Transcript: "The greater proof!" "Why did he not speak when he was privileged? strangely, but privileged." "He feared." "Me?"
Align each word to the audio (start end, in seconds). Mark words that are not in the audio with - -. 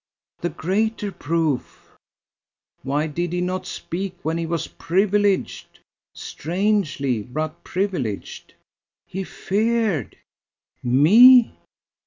"The 0.39 0.49
greater 0.49 1.11
proof!" 1.11 1.91
"Why 2.81 3.05
did 3.05 3.33
he 3.33 3.39
not 3.39 3.67
speak 3.67 4.15
when 4.23 4.35
he 4.39 4.47
was 4.47 4.67
privileged? 4.67 5.77
strangely, 6.15 7.21
but 7.21 7.63
privileged." 7.63 8.55
"He 9.05 9.23
feared." 9.23 10.17
"Me?" 10.81 11.53